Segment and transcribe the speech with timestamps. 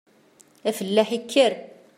[0.69, 1.53] Afellaḥ yekker.